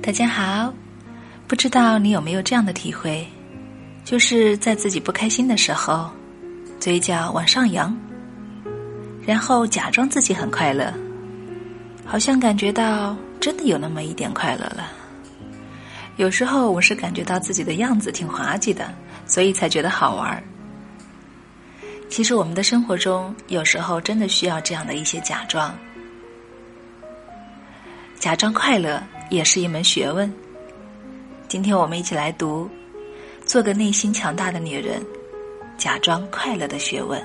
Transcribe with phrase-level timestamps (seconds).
[0.00, 0.72] 大家好，
[1.46, 3.26] 不知道你有没有这样的体会，
[4.04, 6.08] 就是在自己不开心的时候，
[6.80, 7.94] 嘴角往上扬，
[9.26, 10.90] 然后假装自己很快乐，
[12.06, 14.90] 好像感觉到真的有那么一点快乐了。
[16.16, 18.90] 有时候我是感觉到自己的样子挺滑稽的，
[19.26, 20.42] 所以才觉得好玩。
[22.08, 25.76] 其实我们的生活中，有时候真的需要这样的一些假装，
[28.18, 29.02] 假装快乐。
[29.30, 30.32] 也是一门学问。
[31.48, 32.66] 今天我们一起来读
[33.46, 35.04] 《做个内心强大的女人，
[35.76, 37.20] 假装快乐的学问》。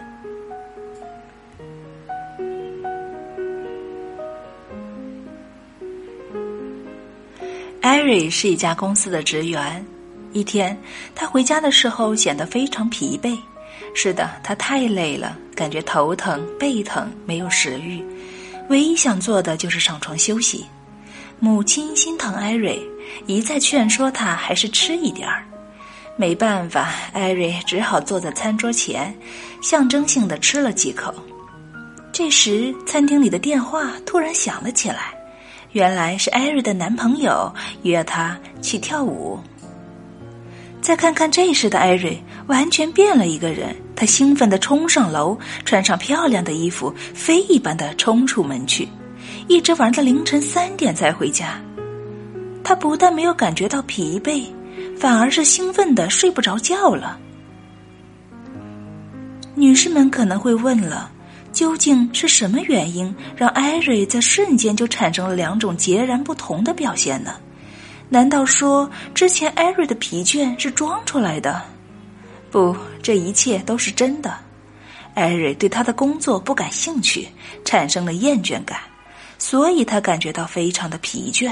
[7.79, 9.85] 艾瑞是一家公司的职员。
[10.33, 10.77] 一天，
[11.15, 13.37] 他回家的时候显得非常疲惫。
[13.93, 18.03] 是的，他太累了，感觉头疼、背疼，没有食欲，
[18.69, 20.65] 唯一想做的就是上床休息。
[21.39, 22.81] 母亲心疼艾瑞，
[23.25, 25.43] 一再劝说他还是吃一点儿。
[26.15, 29.13] 没办法，艾瑞只好坐在餐桌前，
[29.61, 31.13] 象征性的吃了几口。
[32.11, 35.13] 这时，餐厅里的电话突然响了起来，
[35.71, 39.39] 原来是艾瑞的男朋友约她去跳舞。
[40.83, 43.73] 再看看这时的艾瑞，完全变了一个人。
[43.95, 48.85] 他兴奋地冲上楼，穿上漂亮的衣服，飞一般的冲出门去。
[49.47, 51.57] 一直玩到凌晨三点才回家，
[52.65, 54.43] 他不但没有感觉到疲惫，
[54.97, 57.17] 反而是兴奋的睡不着觉了。
[59.55, 61.09] 女士们可能会问了：
[61.53, 67.35] 究竟是什么原因让艾瑞在瞬间就产生了两种截然不同的表现呢？
[68.13, 71.59] 难道说之前艾瑞的疲倦是装出来的？
[72.51, 74.37] 不，这一切都是真的。
[75.15, 77.27] 艾瑞对他的工作不感兴趣，
[77.65, 78.77] 产生了厌倦感。
[79.39, 81.51] 所以他感觉到非常的疲倦。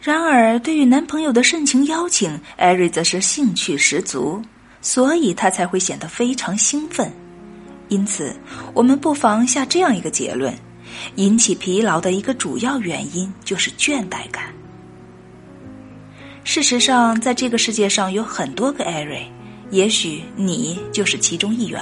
[0.00, 4.40] 然而，对于男朋友的盛情邀请，艾瑞则是兴趣十足，
[4.80, 7.12] 所以他才会显得非常兴奋。
[7.88, 8.34] 因此，
[8.72, 10.56] 我们不妨下这样一个结论：
[11.16, 14.44] 引起疲劳的一个主要原因就是倦怠感。
[16.44, 19.26] 事实上，在这个世界上有很多个艾瑞，
[19.70, 21.80] 也许你就是其中一员。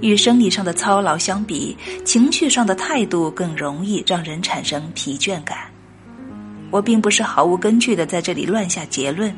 [0.00, 5.58] 与生理上的操劳相比，情绪上的态度更容易让人产生疲倦感。
[6.70, 9.34] 我并不是毫无根据的在这里乱下结论。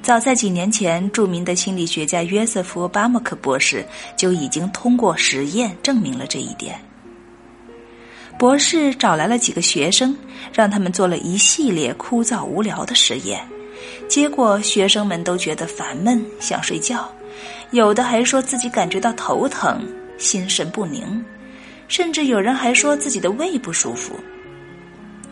[0.00, 3.86] 早在几年前，著名的心理学家约瑟夫·巴莫克博士
[4.16, 6.80] 就已经通过实验证明了这一点。
[8.42, 10.18] 博士找来了几个学生，
[10.52, 13.40] 让他们做了一系列枯燥无聊的实验，
[14.08, 17.08] 结果学生们都觉得烦闷，想睡觉。
[17.70, 19.88] 有的还说自己感觉到头疼、
[20.18, 21.24] 心神不宁，
[21.86, 24.18] 甚至有人还说自己的胃不舒服。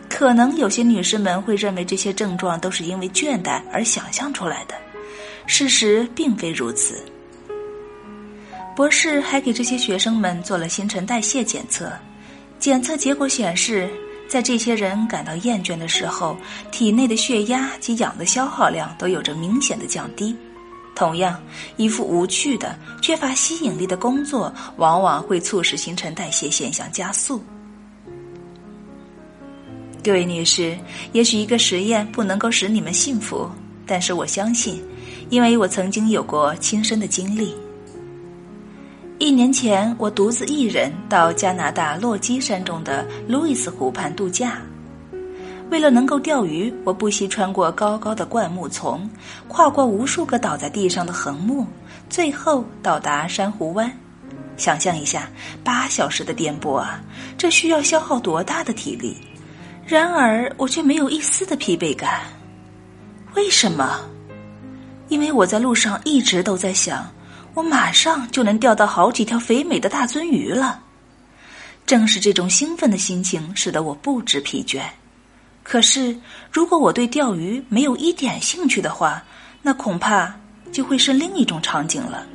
[0.07, 4.75] 可能有些女士们会认为这些症状都是因为倦怠而想象出来的，
[5.47, 7.03] 事实并非如此。
[8.73, 11.91] 博士还给这些学生们做了新陈代谢检测，
[12.61, 13.89] 检测结果显示，
[14.27, 16.37] 在这些人感到厌倦的时候，
[16.71, 20.35] 体内的血压及氧的消耗量都有着明显的降低。
[20.93, 21.41] 同样，
[21.75, 27.43] 一副无趣的、缺乏吸引力的工作，往往会促使新陈代谢现象加速。
[30.03, 30.77] 各位女士，
[31.13, 33.49] 也许一个实验不能够使你们幸福，
[33.87, 34.79] 但是我相信，
[35.31, 37.55] 因为我曾经有过亲身的经历。
[39.21, 44.59] 一年前，我独自一人到加拿大落基山中的路易斯湖畔度假。
[45.69, 49.07] 为了能够钓鱼，我不惜穿过高高的灌木丛，
[49.47, 51.67] 跨过无数个倒在地上的横木，
[52.09, 53.95] 最后到达珊瑚湾。
[54.57, 55.29] 想象一下，
[55.63, 56.99] 八小时的颠簸啊，
[57.37, 59.15] 这需要消耗多大的体力？
[59.85, 62.21] 然而，我却没有一丝的疲惫感。
[63.35, 63.99] 为什么？
[65.09, 67.07] 因为我在路上一直都在想，
[67.53, 70.81] 我马上就能钓到好几条肥美的大鳟鱼了。
[71.85, 74.81] 正是这种兴奋的心情，使得我不知疲倦。
[75.63, 76.17] 可是，
[76.51, 79.23] 如果我对钓鱼没有一点兴趣的话，
[79.61, 80.33] 那恐怕
[80.71, 82.25] 就会是另一种场景了。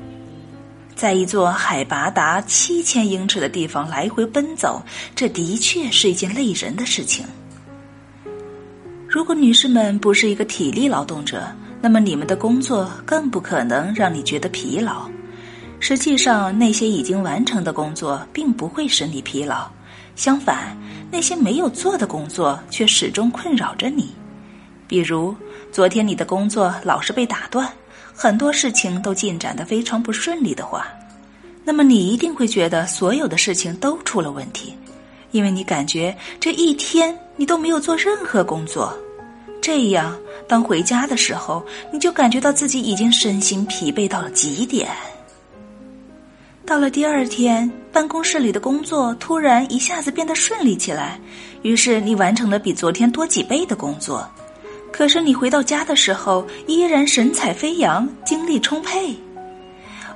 [0.95, 4.83] 在一座海拔达七千英尺的地方来回奔走，
[5.15, 7.27] 这的确是一件累人的事情。
[9.09, 11.47] 如果女士们不是一个体力劳动者，
[11.81, 15.09] 那么你们的工作更不可能让你觉得疲劳。
[15.79, 19.69] 实际上，那些已经完成的工作并不会使你疲劳。
[20.17, 20.77] 相反，
[21.11, 24.15] 那些没有做的工作却始终困扰着你。
[24.89, 25.35] 比如，
[25.71, 27.71] 昨天你的工作老是被打断，
[28.15, 30.87] 很多事情都进展的非常不顺利的话，
[31.63, 34.75] 那么你一定会觉得所有的事情都出了问题，
[35.33, 38.97] 因为你感觉这一天你都没有做任何工作。
[39.61, 40.17] 这样，
[40.49, 44.89] 当回家的时候，你就感觉到自己已经身心疲惫到了极点。
[46.65, 51.19] 到了第二天，办公室里的工作突然一下子变得顺利起来，
[51.63, 54.29] 于是你完成了比昨天多几倍的工作。
[54.93, 59.15] 可是你回到家的时候，依然神采飞扬，精力充沛。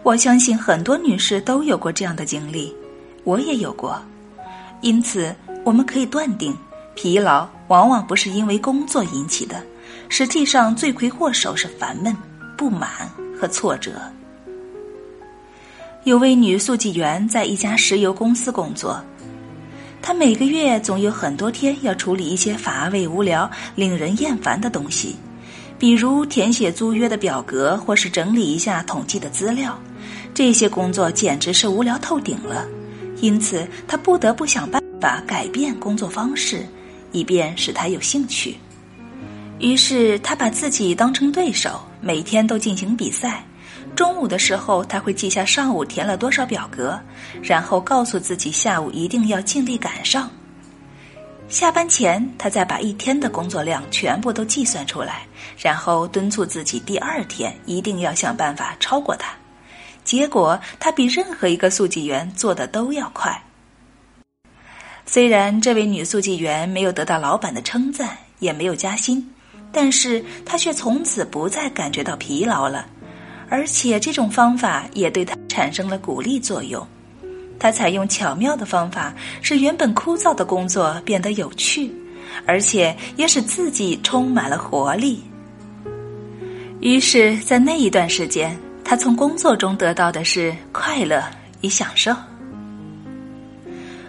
[0.03, 2.75] 我相信很多女士都有过这样的经历，
[3.25, 4.01] 我也有过。
[4.81, 6.57] 因此，我们可以断定，
[6.95, 9.63] 疲劳往往不是因为工作引起的，
[10.13, 12.15] 实际上罪魁祸首是烦闷、
[12.59, 13.09] 不满
[13.41, 13.93] 和挫折。
[16.03, 19.01] 有位女速记员在一家石油公司工作，
[20.03, 25.15] 她每个月总有很多天要处理一些乏味、无聊、令人厌烦的东西，
[25.79, 29.79] 比如填写租约的表格，或是整理一下统计的资料。
[30.35, 32.67] 这些工作简直是无聊透顶了，
[33.21, 36.67] 因此她不得不想办法改变工作方式，
[37.13, 38.57] 以便使她有兴趣。
[39.61, 43.45] 于是她把自己当成对手，每天都进行比赛。
[43.95, 46.99] 中午的时候，他会记下上午填了多少表格，
[47.43, 50.31] 然后告诉自己下午一定要尽力赶上。
[51.49, 55.27] 下班前，他再把一天的工作量全部都计算出来，
[55.59, 59.33] 然后敦促自己第二天一定要想办法超过他。
[60.05, 63.43] 结果，他比任何一个速记员做的都要快。
[65.05, 69.29] 虽然这位女速记员没有得到老板的称赞，也没有加薪，
[69.73, 72.87] 但是他却从此不再感觉到疲劳了。
[73.49, 76.87] 而且这种方法也对他产生了鼓励作用。
[77.59, 79.13] 他采用巧妙的方法，
[79.43, 81.93] 使原本枯燥的工作变得有趣，
[82.47, 85.23] 而且也使自己充满了活力。
[86.81, 91.23] 于是，在那一段时间，他从工作中得到的是快乐
[91.61, 92.15] 与享受。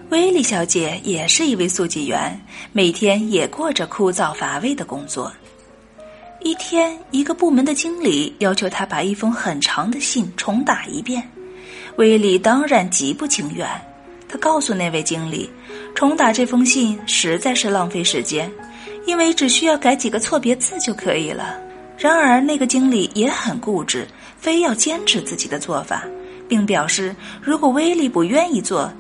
[0.09, 2.39] 威利小姐也是一位速记员，
[2.71, 5.31] 每天也过着枯燥乏味的工作。
[6.43, 11.21] 一天，一个部门的经理要求他把一封很长的信重打一遍，
[11.97, 13.67] 威利当然极不情愿。
[14.27, 15.49] 他告诉那位经理，
[15.93, 18.51] 重打这封信实在是浪费时间，
[19.05, 21.59] 因为只需要改几个错别字就可以了。
[21.95, 24.07] 然而，那个经理也很固执，
[24.37, 26.03] 非要坚持自己的做法，
[26.47, 28.91] 并表示如果威利不愿意做，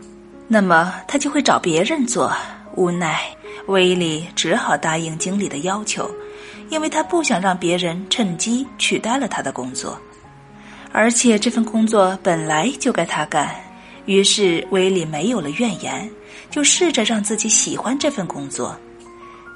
[0.47, 2.31] 那么他就会找别人做。
[2.75, 3.19] 无奈，
[3.65, 6.09] 威利只好答应经理的要求。
[6.71, 9.99] 因为他不想让别人趁机取代了他的工作，
[10.93, 13.53] 而且这份工作本来就该他干。
[14.05, 16.09] 于是威利没有了怨言，
[16.49, 18.75] 就试着让自己喜欢这份工作。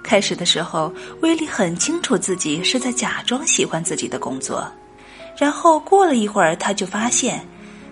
[0.03, 4.69] 开始的时候，威利很清楚自己是在假装喜欢自己的工作，
[5.37, 7.43] 然后过了一会儿，他就发现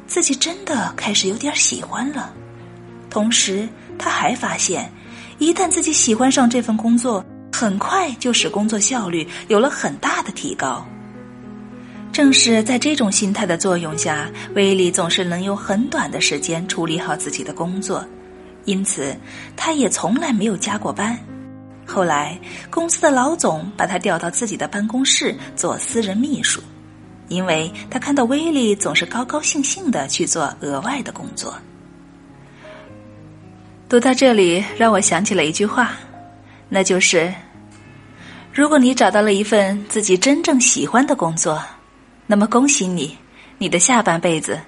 [0.05, 2.31] 自己真的开始有点喜欢了。
[3.09, 3.67] 同时，
[3.97, 4.91] 他还发现，
[5.37, 10.83] 一旦自己喜欢上这份工作，很快就使工作效率有了很大的提高。
[12.11, 18.05] 正是在这种心态的作用下，威利总是能用很短的时间处理好自己的工作，
[18.65, 19.15] 因此
[19.55, 21.17] 他也从来没有加过班。
[21.85, 22.39] 后来，
[22.69, 26.61] 公司的老总把他调到自己的办公室做私人秘书，
[27.27, 31.53] 因为他看到威利总是高高兴兴的去做额外的工作。
[33.89, 35.93] 读到这里，让我想起了一句话。
[36.75, 37.31] 那就是，
[38.51, 41.63] 如果你找到了一份自己真正喜欢的工作，
[42.25, 43.15] 那么恭喜你，
[43.59, 44.59] 你的下半辈子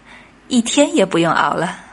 [0.47, 1.84] 一天也不用熬了。